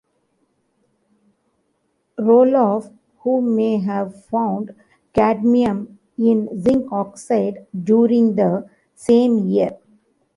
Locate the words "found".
4.25-4.73